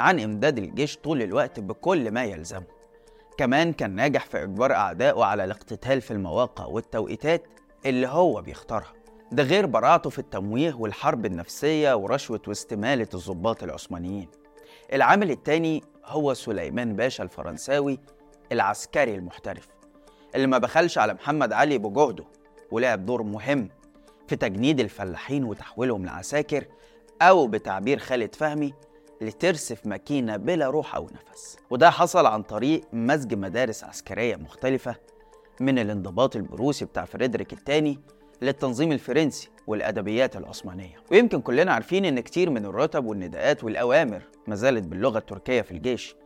عن 0.00 0.20
إمداد 0.20 0.58
الجيش 0.58 0.96
طول 0.96 1.22
الوقت 1.22 1.60
بكل 1.60 2.10
ما 2.10 2.24
يلزمه. 2.24 2.64
كمان 3.38 3.72
كان 3.72 3.90
ناجح 3.94 4.26
في 4.26 4.42
إجبار 4.42 4.72
أعدائه 4.72 5.24
على 5.24 5.44
الاقتتال 5.44 6.00
في 6.00 6.10
المواقع 6.10 6.64
والتوقيتات 6.64 7.46
اللي 7.86 8.06
هو 8.06 8.42
بيختارها. 8.42 8.92
ده 9.32 9.42
غير 9.42 9.66
براعته 9.66 10.10
في 10.10 10.18
التمويه 10.18 10.74
والحرب 10.74 11.26
النفسية 11.26 11.94
ورشوة 11.94 12.40
واستمالة 12.48 13.08
الضباط 13.14 13.62
العثمانيين. 13.62 14.28
العامل 14.92 15.30
التاني 15.30 15.82
هو 16.04 16.34
سليمان 16.34 16.96
باشا 16.96 17.24
الفرنساوي 17.24 17.98
العسكري 18.52 19.14
المحترف 19.14 19.68
اللي 20.34 20.46
ما 20.46 20.58
بخلش 20.58 20.98
على 20.98 21.14
محمد 21.14 21.52
علي 21.52 21.78
بجهده 21.78 22.24
ولعب 22.70 23.06
دور 23.06 23.22
مهم 23.22 23.68
في 24.28 24.36
تجنيد 24.36 24.80
الفلاحين 24.80 25.44
وتحويلهم 25.44 26.04
لعساكر 26.06 26.64
أو 27.22 27.46
بتعبير 27.46 27.98
خالد 27.98 28.34
فهمي 28.34 28.74
لترسف 29.20 29.86
ماكينة 29.86 30.36
بلا 30.36 30.66
روح 30.66 30.94
أو 30.94 31.10
نفس. 31.30 31.56
وده 31.70 31.90
حصل 31.90 32.26
عن 32.26 32.42
طريق 32.42 32.80
مزج 32.92 33.34
مدارس 33.34 33.84
عسكرية 33.84 34.36
مختلفة 34.36 34.96
من 35.60 35.78
الانضباط 35.78 36.36
البروسي 36.36 36.84
بتاع 36.84 37.04
فريدريك 37.04 37.52
الثاني 37.52 37.98
للتنظيم 38.42 38.92
الفرنسي 38.92 39.48
والأدبيات 39.66 40.36
العثمانية. 40.36 40.96
ويمكن 41.10 41.40
كلنا 41.40 41.72
عارفين 41.72 42.04
إن 42.04 42.20
كتير 42.20 42.50
من 42.50 42.64
الرتب 42.64 43.04
والنداءات 43.06 43.64
والأوامر 43.64 44.22
ما 44.46 44.54
زالت 44.54 44.84
باللغة 44.84 45.18
التركية 45.18 45.62
في 45.62 45.70
الجيش. 45.70 46.16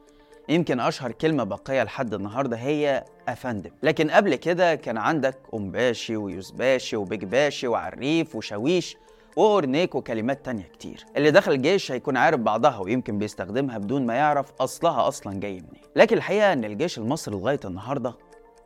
يمكن 0.49 0.81
أشهر 0.81 1.13
كلمة 1.13 1.45
باقية 1.45 1.83
لحد 1.83 2.15
النهاردة 2.15 2.57
هي 2.57 3.05
أفندم. 3.29 3.71
لكن 3.83 4.11
قبل 4.11 4.35
كده 4.35 4.75
كان 4.75 4.97
عندك 4.99 5.39
أومباشي 5.55 6.17
ويوزباشي 6.17 6.97
وبيكباشي 6.97 7.69
وعريف 7.69 8.37
وشاويش 8.37 8.97
وأورنيك 9.37 9.95
وكلمات 9.95 10.45
تانية 10.45 10.65
كتير. 10.65 11.05
اللي 11.17 11.31
دخل 11.31 11.53
الجيش 11.53 11.93
هيكون 11.93 12.17
عارف 12.17 12.41
بعضها 12.41 12.79
ويمكن 12.79 13.19
بيستخدمها 13.19 13.79
بدون 13.79 14.07
ما 14.07 14.15
يعرف 14.15 14.53
أصلها 14.61 15.09
أصلا 15.09 15.41
جاي 15.41 15.53
منين. 15.53 15.83
لكن 15.97 16.17
الحقيقة 16.17 16.53
إن 16.53 16.65
الجيش 16.65 16.99
المصري 16.99 17.35
لغاية 17.35 17.61
النهاردة 17.65 18.15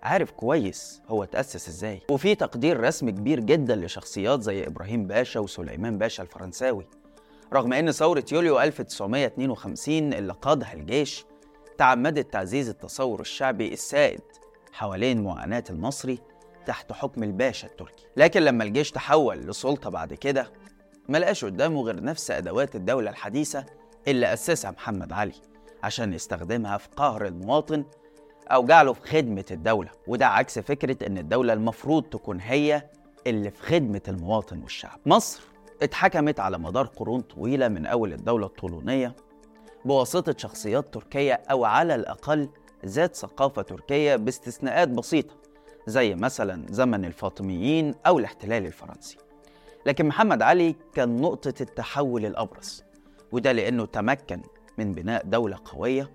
عارف 0.02 0.30
كويس 0.30 1.02
هو 1.08 1.24
تأسس 1.24 1.68
إزاي. 1.68 2.00
وفي 2.10 2.34
تقدير 2.34 2.80
رسمي 2.80 3.12
كبير 3.12 3.40
جدا 3.40 3.76
لشخصيات 3.76 4.42
زي 4.42 4.66
إبراهيم 4.66 5.06
باشا 5.06 5.40
وسليمان 5.40 5.98
باشا 5.98 6.22
الفرنساوي. 6.22 6.86
رغم 7.52 7.72
إن 7.72 7.90
ثورة 7.92 8.24
يوليو 8.32 8.60
1952 8.60 10.12
اللي 10.12 10.32
قادها 10.32 10.72
الجيش 10.72 11.24
تعمدت 11.78 12.32
تعزيز 12.32 12.68
التصور 12.68 13.20
الشعبي 13.20 13.72
السائد 13.72 14.20
حوالين 14.72 15.24
معاناة 15.24 15.64
المصري 15.70 16.18
تحت 16.66 16.92
حكم 16.92 17.22
الباشا 17.22 17.66
التركي. 17.68 18.06
لكن 18.16 18.42
لما 18.42 18.64
الجيش 18.64 18.90
تحول 18.90 19.38
لسلطة 19.38 19.90
بعد 19.90 20.14
كده 20.14 20.52
ملقاش 21.08 21.44
قدامه 21.44 21.82
غير 21.82 22.02
نفس 22.02 22.30
أدوات 22.30 22.76
الدولة 22.76 23.10
الحديثة 23.10 23.64
اللي 24.08 24.32
أسسها 24.32 24.70
محمد 24.70 25.12
علي 25.12 25.34
عشان 25.82 26.12
يستخدمها 26.12 26.78
في 26.78 26.88
قهر 26.96 27.26
المواطن 27.26 27.84
أو 28.52 28.64
جعله 28.64 28.92
في 28.92 29.00
خدمة 29.02 29.44
الدولة 29.50 29.90
وده 30.06 30.26
عكس 30.26 30.58
فكرة 30.58 31.06
إن 31.06 31.18
الدولة 31.18 31.52
المفروض 31.52 32.02
تكون 32.02 32.40
هي 32.40 32.82
اللي 33.26 33.50
في 33.50 33.62
خدمة 33.62 34.00
المواطن 34.08 34.62
والشعب. 34.62 34.98
مصر 35.06 35.42
اتحكمت 35.82 36.40
على 36.40 36.58
مدار 36.58 36.86
قرون 36.86 37.20
طويلة 37.20 37.68
من 37.68 37.86
أول 37.86 38.12
الدولة 38.12 38.46
الطولونية 38.46 39.16
بواسطة 39.84 40.34
شخصيات 40.38 40.94
تركية 40.94 41.32
أو 41.50 41.64
على 41.64 41.94
الأقل 41.94 42.48
ذات 42.86 43.16
ثقافة 43.16 43.62
تركية 43.62 44.16
باستثناءات 44.16 44.88
بسيطة 44.88 45.34
زي 45.86 46.14
مثلا 46.14 46.66
زمن 46.70 47.04
الفاطميين 47.04 47.94
أو 48.06 48.18
الاحتلال 48.18 48.66
الفرنسي. 48.66 49.16
لكن 49.86 50.06
محمد 50.06 50.42
علي 50.42 50.76
كان 50.94 51.20
نقطة 51.20 51.54
التحول 51.60 52.26
الأبرز 52.26 52.84
وده 53.32 53.52
لأنه 53.52 53.86
تمكن 53.86 54.40
من 54.78 54.92
بناء 54.92 55.22
دولة 55.24 55.58
قوية 55.64 56.10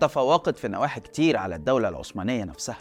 تفوقت 0.00 0.58
في 0.58 0.68
نواحي 0.68 1.00
كتير 1.00 1.36
على 1.36 1.54
الدولة 1.54 1.88
العثمانية 1.88 2.44
نفسها 2.44 2.78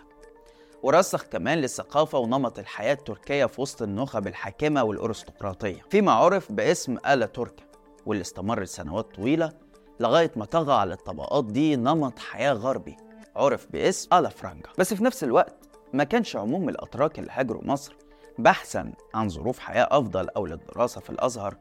ورسخ 0.84 1.24
كمان 1.24 1.58
للثقافة 1.58 2.18
ونمط 2.18 2.60
الحياة 2.60 2.94
التركية 2.94 3.46
في 3.46 3.62
وسط 3.62 3.82
النخب 3.82 4.28
الحاكمة 4.28 4.84
والأرستقراطية. 4.84 5.82
فيما 5.90 6.12
عرف 6.12 6.52
باسم 6.52 6.98
آلا 7.08 7.26
تركا 7.26 7.64
واللي 8.06 8.22
استمرت 8.22 8.68
سنوات 8.68 9.16
طويلة 9.16 9.54
لغاية 10.00 10.32
ما 10.36 10.46
طغى 10.46 10.74
على 10.74 10.94
الطبقات 10.94 11.46
دي 11.46 11.76
نمط 11.76 12.20
حياة 12.20 12.54
غربي 12.54 12.98
عرف 13.36 13.68
باسم 13.72 14.16
آلا 14.18 14.30
فرانجا 14.30 14.70
بس 14.78 14.94
في 14.94 15.04
نفس 15.04 15.24
الوقت 15.24 15.56
ما 15.94 16.04
كانش 16.04 16.36
عموم 16.36 16.70
الأتراك 16.70 17.20
اللي 17.20 17.32
هاجروا 17.34 17.62
مصر 17.66 17.96
بحثا 18.38 18.94
عن 19.14 19.30
ظروف 19.30 19.60
حياة 19.60 19.88
أفضل 19.92 20.30
أو 20.30 20.46
للدراسة 20.46 21.02
في 21.02 21.10
الأزهر 21.10 21.56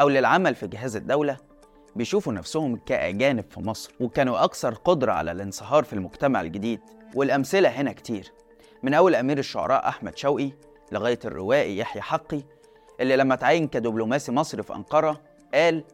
أو 0.00 0.08
للعمل 0.08 0.54
في 0.54 0.66
جهاز 0.66 0.96
الدولة 0.96 1.36
بيشوفوا 1.96 2.32
نفسهم 2.32 2.76
كأجانب 2.76 3.44
في 3.50 3.60
مصر 3.60 3.92
وكانوا 4.00 4.44
أكثر 4.44 4.74
قدرة 4.74 5.12
على 5.12 5.32
الانصهار 5.32 5.84
في 5.84 5.92
المجتمع 5.92 6.40
الجديد. 6.40 6.80
والأمثلة 7.14 7.68
هنا 7.68 7.92
كتير. 7.92 8.32
من 8.82 8.94
أول 8.94 9.14
أمير 9.14 9.38
الشعراء 9.38 9.88
أحمد 9.88 10.16
شوقي 10.16 10.50
لغاية 10.92 11.18
الروائي 11.24 11.78
يحيى 11.78 12.02
حقي 12.02 12.42
اللي 13.00 13.16
لما 13.16 13.34
تعين 13.34 13.68
كدبلوماسي 13.68 14.32
مصري 14.32 14.62
في 14.62 14.74
أنقرة 14.74 15.20
قال 15.54 15.84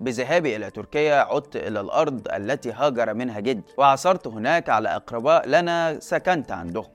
بذهابي 0.00 0.56
إلى 0.56 0.70
تركيا 0.70 1.14
عدت 1.14 1.56
إلى 1.56 1.80
الأرض 1.80 2.28
التي 2.34 2.72
هاجر 2.72 3.14
منها 3.14 3.40
جدي 3.40 3.62
وعثرت 3.78 4.26
هناك 4.26 4.68
على 4.68 4.96
أقرباء 4.96 5.48
لنا 5.48 6.00
سكنت 6.00 6.52
عندهم. 6.52 6.86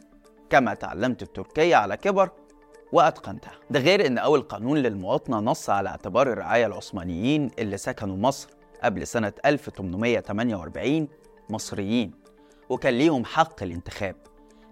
كما 0.50 0.74
تعلمت 0.74 1.22
التركية 1.22 1.76
على 1.76 1.98
كبر 1.98 2.30
وأتقنتها. 2.92 3.52
ده 3.70 3.80
غير 3.80 4.08
أن 4.08 4.18
أول 4.18 4.42
قانون 4.42 4.78
للمواطنة 4.78 5.40
نص 5.40 5.70
على 5.70 5.90
اعتبار 5.90 6.32
الرعاية 6.32 6.66
العثمانيين 6.66 7.52
اللي 7.60 7.78
سكنوا 7.78 8.18
مصر 8.18 8.50
قبل 8.84 9.08
سنة 9.08 9.34
1848 9.46 11.08
مصريين 11.50 12.12
وكان 12.70 12.94
ليهم 12.94 13.26
حق 13.26 13.64
الانتخاب. 13.64 14.16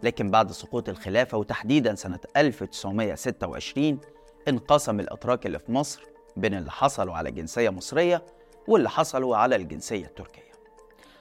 لكن 0.03 0.31
بعد 0.31 0.51
سقوط 0.51 0.89
الخلافة 0.89 1.37
وتحديدا 1.37 1.95
سنة 1.95 2.19
1926 2.37 3.99
انقسم 4.47 4.99
الأتراك 4.99 5.45
اللي 5.45 5.59
في 5.59 5.71
مصر 5.71 6.03
بين 6.37 6.53
اللي 6.53 6.71
حصلوا 6.71 7.15
على 7.15 7.31
جنسية 7.31 7.69
مصرية 7.69 8.25
واللي 8.67 8.89
حصلوا 8.89 9.37
على 9.37 9.55
الجنسية 9.55 10.05
التركية. 10.05 10.51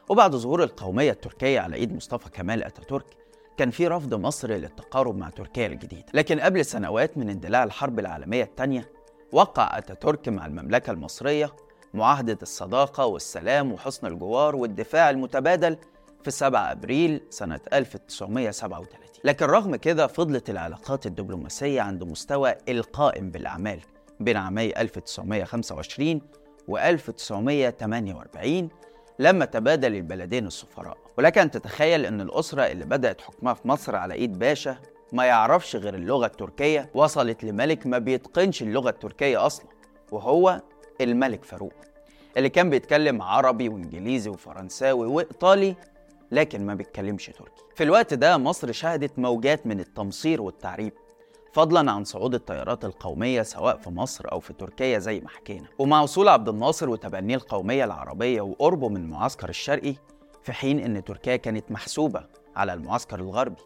وبعد 0.09 0.35
ظهور 0.37 0.63
القومية 0.63 1.11
التركية 1.11 1.61
على 1.61 1.77
إيد 1.77 1.97
مصطفى 1.97 2.31
كمال 2.31 2.65
أتاتورك 2.65 3.07
كان 3.57 3.71
في 3.71 3.89
رفض 3.89 4.15
مصر 4.15 4.51
للتقارب 4.51 5.17
مع 5.17 5.31
تركيا 5.31 5.67
الجديدة. 5.67 6.07
لكن 6.15 6.41
قبل 6.41 6.65
سنوات 6.65 7.19
من 7.19 7.31
اندلاع 7.31 7.65
الحرب 7.65 7.99
العالمية 7.99 8.43
الثانية 8.43 8.91
وقع 9.33 9.79
أتاتورك 9.79 10.29
مع 10.29 10.47
المملكة 10.47 10.91
المصرية 10.91 11.53
معاهدة 11.95 12.39
الصداقة 12.43 13.07
والسلام 13.07 13.73
وحسن 13.73 14.07
الجوار 14.07 14.57
والدفاع 14.57 15.11
المتبادل 15.11 15.77
في 16.25 16.31
7 16.31 16.73
أبريل 16.73 17.21
سنة 17.31 17.61
1937 17.73 18.99
لكن 19.25 19.47
رغم 19.47 19.77
كده 19.77 20.07
فضلت 20.07 20.51
العلاقات 20.51 21.07
الدبلوماسية 21.07 21.81
عند 21.81 22.05
مستوى 22.05 22.55
القائم 22.69 23.31
بالأعمال 23.31 23.81
بين 24.21 24.37
عامي 24.37 24.81
1925 24.81 26.21
و 26.69 26.79
1948 26.79 28.69
لما 29.19 29.45
تبادل 29.45 29.95
البلدين 29.95 30.47
السفراء. 30.47 30.97
ولك 31.19 31.39
أن 31.39 31.51
تتخيل 31.51 32.07
أن 32.07 32.21
الأسرة 32.21 32.63
اللي 32.63 32.85
بدأت 32.85 33.21
حكمها 33.21 33.55
في 33.55 33.69
مصر 33.69 33.97
على 33.97 34.15
إيد 34.15 34.39
باشا 34.39 34.77
ما 35.13 35.25
يعرفش 35.25 35.77
غير 35.77 35.95
اللغة 35.95 36.27
التركية 36.27 36.91
وصلت 36.95 37.45
لملك 37.45 37.87
ما 37.87 37.99
بيتقنش 37.99 38.63
اللغة 38.63 38.91
التركية 38.91 39.47
أصلا 39.47 39.67
وهو 40.13 40.61
الملك 41.01 41.45
فاروق 41.45 41.73
اللي 42.37 42.49
كان 42.49 42.71
بيتكلم 42.71 43.23
عربي 43.23 43.69
وإنجليزي 43.69 44.31
وفرنساوي 44.31 45.07
وإيطالي 45.07 45.77
لكن 46.33 46.67
ما 46.67 46.75
بيتكلمش 46.75 47.27
تركي. 47.27 47.63
في 47.75 47.83
الوقت 47.85 48.15
ده 48.15 48.37
مصر 48.39 48.73
شهدت 48.73 49.19
موجات 49.19 49.67
من 49.67 49.81
التمصير 49.81 50.43
والتعريب. 50.43 50.93
فضلا 51.55 51.93
عن 51.93 52.05
صعود 52.05 52.35
الطيارات 52.35 52.85
القومية 52.85 53.43
سواء 53.43 53.77
في 53.77 53.91
مصر 53.91 54.33
أو 54.33 54.41
في 54.41 54.53
تركيا 54.53 54.99
زي 54.99 55.21
ما 55.21 55.29
حكينا. 55.29 55.69
ومع 55.79 56.03
وصول 56.03 56.29
عبد 56.29 56.49
الناصر 56.49 56.89
وتبنيه 56.89 57.35
القومية 57.35 57.85
العربية 57.85 58.41
وقربه 58.41 58.89
من 58.89 58.97
المعسكر 58.97 59.49
الشرقي 59.49 59.95
في 60.43 60.53
حين 60.53 60.79
أن 60.79 61.05
تركيا 61.05 61.37
كانت 61.37 61.71
محسوبة 61.71 62.27
على 62.57 62.73
المعسكر 62.73 63.21
الغربي. 63.21 63.63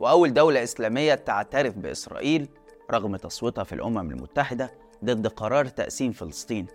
وأول 0.00 0.34
دولة 0.34 0.62
إسلامية 0.62 1.14
تعترف 1.14 1.74
بإسرائيل 1.78 2.48
رغم 2.90 3.16
تصويتها 3.16 3.64
في 3.64 3.74
الأمم 3.74 4.10
المتحدة 4.10 4.74
ضد 5.04 5.26
قرار 5.26 5.66
تقسيم 5.66 6.12
فلسطين. 6.12 6.66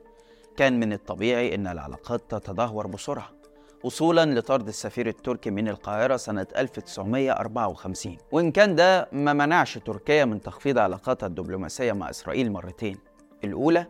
كان 0.57 0.79
من 0.79 0.93
الطبيعي 0.93 1.55
أن 1.55 1.67
العلاقات 1.67 2.21
تتدهور 2.29 2.87
بسرعة. 2.87 3.29
وصولا 3.83 4.39
لطرد 4.39 4.67
السفير 4.67 5.07
التركي 5.07 5.49
من 5.51 5.67
القاهرة 5.67 6.17
سنة 6.17 6.47
1954 6.57 8.17
وإن 8.31 8.51
كان 8.51 8.75
ده 8.75 9.09
ما 9.11 9.33
منعش 9.33 9.77
تركيا 9.77 10.25
من 10.25 10.41
تخفيض 10.41 10.77
علاقاتها 10.77 11.27
الدبلوماسية 11.27 11.91
مع 11.93 12.09
إسرائيل 12.09 12.51
مرتين. 12.51 12.97
الأولى 13.43 13.85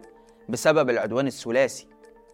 بسبب 0.49 0.89
العدوان 0.89 1.27
الثلاثي 1.27 1.87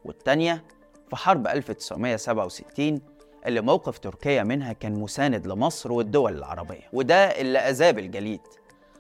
والثانية 0.06 0.63
في 1.10 1.16
حرب 1.16 1.48
1967 1.48 3.01
اللي 3.46 3.62
موقف 3.62 4.00
تركيا 4.00 4.44
منها 4.44 4.74
كان 4.74 4.94
مساند 5.00 5.48
لمصر 5.48 5.92
والدول 5.92 6.38
العربية. 6.38 6.89
وده 6.94 7.16
اللي 7.16 7.60
أذاب 7.60 8.00
الجليد 8.00 8.42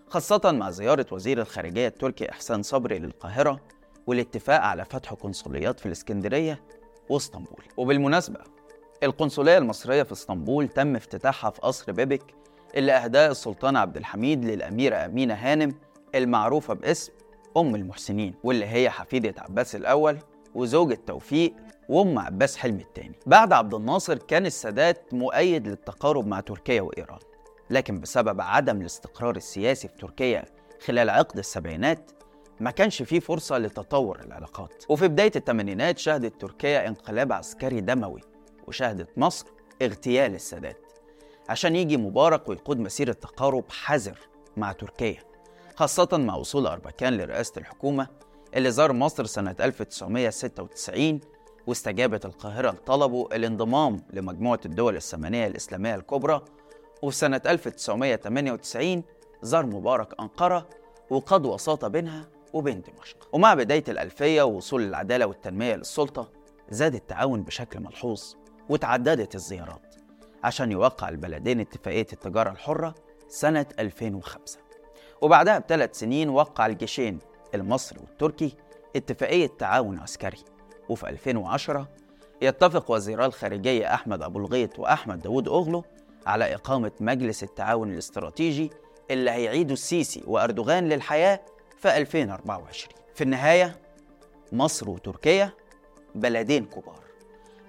خاصة 0.07 0.51
مع 0.51 0.69
زيارة 0.71 1.05
وزير 1.11 1.41
الخارجية 1.41 1.87
التركي 1.87 2.31
إحسان 2.31 2.63
صبري 2.63 2.99
للقاهرة 2.99 3.59
والاتفاق 4.07 4.61
على 4.61 4.85
فتح 4.85 5.13
قنصليات 5.13 5.79
في 5.79 5.85
الإسكندرية 5.85 6.61
واسطنبول. 7.09 7.63
وبالمناسبة 7.77 8.39
القنصلية 9.03 9.57
المصرية 9.57 10.03
في 10.03 10.11
اسطنبول 10.11 10.67
تم 10.67 10.95
افتتاحها 10.95 11.51
في 11.51 11.61
قصر 11.61 11.91
بيبك 11.91 12.23
اللي 12.75 12.91
أهداه 12.91 13.31
السلطان 13.31 13.75
عبد 13.75 13.97
الحميد 13.97 14.45
للأميرة 14.45 14.95
أمينة 14.95 15.33
هانم 15.33 15.75
المعروفة 16.15 16.73
باسم 16.73 17.11
أم 17.57 17.75
المحسنين 17.75 18.33
واللي 18.43 18.65
هي 18.65 18.89
حفيدة 18.89 19.33
عباس 19.37 19.75
الأول 19.75 20.17
وزوجة 20.55 20.99
توفيق 21.07 21.53
وأم 21.89 22.19
عباس 22.19 22.57
حلمي 22.57 22.81
الثاني 22.81 23.19
بعد 23.25 23.53
عبد 23.53 23.73
الناصر 23.73 24.17
كان 24.17 24.45
السادات 24.45 25.13
مؤيد 25.13 25.67
للتقارب 25.67 26.27
مع 26.27 26.39
تركيا 26.39 26.81
وإيران 26.81 27.19
لكن 27.69 27.99
بسبب 27.99 28.41
عدم 28.41 28.81
الاستقرار 28.81 29.35
السياسي 29.35 29.87
في 29.87 29.95
تركيا 29.95 30.45
خلال 30.85 31.09
عقد 31.09 31.37
السبعينات 31.37 32.11
ما 32.59 32.71
كانش 32.71 33.01
فيه 33.01 33.19
فرصة 33.19 33.57
لتطور 33.57 34.19
العلاقات. 34.19 34.83
وفي 34.89 35.07
بداية 35.07 35.31
الثمانينات 35.35 35.97
شهدت 35.97 36.41
تركيا 36.41 36.87
انقلاب 36.87 37.31
عسكري 37.31 37.81
دموي 37.81 38.21
وشهدت 38.67 39.17
مصر 39.17 39.45
اغتيال 39.81 40.35
السادات 40.35 40.77
عشان 41.49 41.75
يجي 41.75 41.97
مبارك 41.97 42.49
ويقود 42.49 42.79
مسيرة 42.79 43.13
تقارب 43.13 43.63
حذر 43.69 44.19
مع 44.57 44.71
تركيا 44.71 45.19
خاصة 45.75 46.09
مع 46.13 46.35
وصول 46.35 46.67
أربكان 46.67 47.17
لرئاسة 47.17 47.53
الحكومة 47.57 48.07
اللي 48.55 48.71
زار 48.71 48.93
مصر 48.93 49.25
سنة 49.25 49.55
1996 49.59 51.19
واستجابت 51.67 52.25
القاهرة 52.25 52.71
لطلبه 52.71 53.27
الانضمام 53.33 53.97
لمجموعة 54.13 54.59
الدول 54.65 54.95
الثمانية 54.95 55.47
الإسلامية 55.47 55.95
الكبرى 55.95 56.45
وفي 57.01 57.17
سنة 57.17 57.41
1998 57.45 59.03
زار 59.41 59.65
مبارك 59.65 60.19
أنقرة 60.21 60.69
وقاد 61.09 61.45
وساطة 61.45 61.87
بينها 61.87 62.29
وبين 62.53 62.81
دمشق 62.81 63.29
ومع 63.33 63.53
بداية 63.53 63.83
الألفية 63.89 64.41
ووصول 64.41 64.83
العدالة 64.83 65.25
والتنمية 65.25 65.75
للسلطة 65.75 66.29
زاد 66.69 66.95
التعاون 66.95 67.43
بشكل 67.43 67.79
ملحوظ 67.79 68.33
وتعددت 68.69 69.35
الزيارات 69.35 69.95
عشان 70.43 70.71
يوقع 70.71 71.09
البلدين 71.09 71.59
اتفاقية 71.59 72.07
التجارة 72.13 72.49
الحرة 72.51 72.95
سنة 73.27 73.65
2005 73.79 74.59
وبعدها 75.21 75.59
بثلاث 75.59 75.99
سنين 75.99 76.29
وقع 76.29 76.65
الجيشين 76.65 77.19
المصري 77.55 77.99
والتركي 77.99 78.55
اتفاقية 78.95 79.47
تعاون 79.59 79.99
عسكري. 79.99 80.37
وفي 80.89 81.09
2010 81.09 81.87
يتفق 82.41 82.91
وزيرا 82.91 83.25
الخارجية 83.25 83.93
أحمد 83.93 84.21
أبو 84.23 84.39
الغيط 84.39 84.79
وأحمد 84.79 85.19
داوود 85.19 85.47
أغلو 85.47 85.83
على 86.25 86.55
إقامة 86.55 86.91
مجلس 86.99 87.43
التعاون 87.43 87.93
الاستراتيجي 87.93 88.69
اللي 89.11 89.31
هيعيده 89.31 89.73
السيسي 89.73 90.23
وأردوغان 90.27 90.89
للحياة 90.89 91.39
في 91.79 91.97
2024 91.97 92.93
في 93.15 93.23
النهاية 93.23 93.79
مصر 94.51 94.89
وتركيا 94.89 95.51
بلدين 96.15 96.65
كبار. 96.65 96.99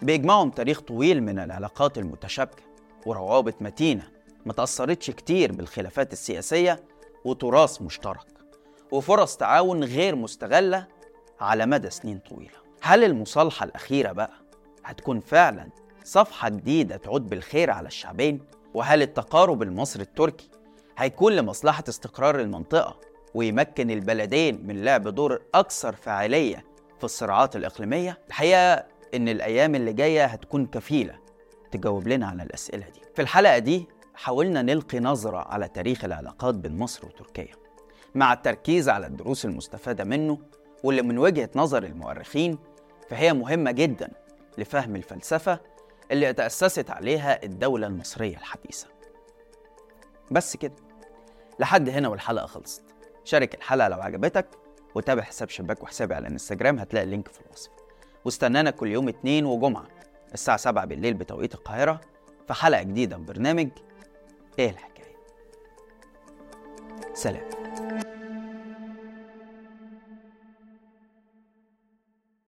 بيجمعهم 0.03 0.51
تاريخ 0.51 0.81
طويل 0.81 1.23
من 1.23 1.39
العلاقات 1.39 1.99
المتشابكة 1.99 2.63
وروابط 3.07 3.55
متينة 3.63 4.09
ما 4.47 4.53
تأثرتش 4.53 5.11
كتير 5.11 5.53
بالخلافات 5.53 6.13
السياسية 6.13 6.85
وتراث 7.25 7.83
مشترك 7.83 8.27
وفرص 8.93 9.37
تعاون 9.37 9.85
غير 9.85 10.17
مستغلة 10.17 10.87
على 11.41 11.67
مدى 11.67 11.91
سنين 11.91 12.19
طويلة. 12.19 12.59
هل 12.83 13.05
المصالحة 13.05 13.65
الأخيرة 13.65 14.13
بقى 14.13 14.33
هتكون 14.85 15.21
فعلا 15.21 15.69
صفحة 16.05 16.49
جديدة 16.49 16.97
تعود 16.97 17.29
بالخير 17.29 17.71
على 17.71 17.89
الشعبين؟ 17.89 18.41
وهل 18.75 19.03
التقارب 19.03 19.63
المصري 19.63 20.03
التركي 20.03 20.51
هيكون 20.99 21.33
لمصلحة 21.33 21.85
استقرار 21.89 22.41
المنطقة 22.41 23.10
ويمكن 23.35 23.91
البلدين 23.91 24.67
من 24.67 24.83
لعب 24.85 25.09
دور 25.09 25.43
أكثر 25.55 25.97
فاعلية 25.97 26.65
في 26.99 27.05
الصراعات 27.05 27.57
الإقليمية؟ 27.57 28.19
الحقيقة 28.29 28.87
إن 29.15 29.29
الأيام 29.29 29.75
اللي 29.75 29.93
جاية 29.93 30.25
هتكون 30.25 30.67
كفيلة 30.67 31.19
تجاوب 31.71 32.09
لنا 32.09 32.27
على 32.27 32.43
الأسئلة 32.43 32.89
دي. 32.89 33.01
في 33.15 33.23
الحلقة 33.23 33.59
دي 33.59 33.87
حاولنا 34.15 34.63
نلقي 34.63 35.01
نظرة 35.01 35.39
على 35.39 35.69
تاريخ 35.69 36.05
العلاقات 36.05 36.55
بين 36.55 36.79
مصر 36.79 37.07
وتركيا 37.07 37.55
مع 38.15 38.33
التركيز 38.33 38.89
على 38.89 39.07
الدروس 39.07 39.45
المستفادة 39.45 40.05
منه 40.05 40.39
واللي 40.85 41.03
من 41.03 41.19
وجهة 41.19 41.51
نظر 41.57 41.83
المؤرخين 41.85 42.59
فهي 43.09 43.33
مهمة 43.33 43.71
جدا 43.71 44.11
لفهم 44.59 44.97
الفلسفة 44.97 45.61
اللي 46.11 46.33
تأسست 46.33 46.91
عليها 46.91 47.43
الدولة 47.45 47.87
المصرية 47.87 48.37
الحديثة 48.37 48.87
بس 50.31 50.57
كده 50.57 50.75
لحد 51.61 51.89
هنا 51.89 52.09
والحلقة 52.09 52.47
خلصت 52.47 52.83
شارك 53.31 53.55
الحلقة 53.55 53.89
لو 53.89 54.01
عجبتك 54.01 54.47
وتابع 54.95 55.23
حساب 55.23 55.49
شباك 55.49 55.83
وحسابي 55.83 56.15
على 56.15 56.27
الانستجرام 56.27 56.79
هتلاقي 56.79 57.05
اللينك 57.05 57.29
في 57.29 57.41
الوصف. 57.41 57.71
واستنانا 58.25 58.71
كل 58.71 58.89
يوم 58.89 59.09
اتنين 59.09 59.47
وجمعة 59.47 59.87
الساعة 60.35 60.57
7 60.57 60.85
بالليل 60.85 61.15
بتوقيت 61.15 61.55
القاهرة 61.55 62.01
في 62.47 62.55
حلقة 62.55 62.83
جديدة 62.83 63.17
من 63.17 63.25
برنامج 63.25 63.69
إيه 64.59 64.71
الحكاية؟ 64.71 65.17
سلام. 67.15 67.60